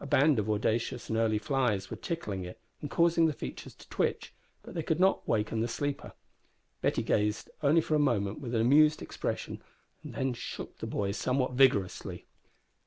A 0.00 0.06
band 0.06 0.38
of 0.38 0.50
audacious 0.50 1.08
and 1.08 1.16
early 1.16 1.38
flies 1.38 1.88
were 1.88 1.96
tickling 1.96 2.44
it, 2.44 2.60
and 2.82 2.90
causing 2.90 3.24
the 3.24 3.32
features 3.32 3.74
to 3.76 3.88
twitch, 3.88 4.34
but 4.62 4.74
they 4.74 4.82
could 4.82 5.00
not 5.00 5.26
waken 5.26 5.60
the 5.60 5.66
sleeper. 5.66 6.12
Betty 6.82 7.02
gazed 7.02 7.48
only 7.62 7.80
for 7.80 7.94
a 7.94 7.98
moment 7.98 8.38
with 8.38 8.54
an 8.54 8.60
amused 8.60 9.00
expression, 9.00 9.62
and 10.02 10.12
then 10.14 10.34
shook 10.34 10.76
the 10.76 10.86
boy 10.86 11.12
somewhat 11.12 11.52
vigorously. 11.52 12.26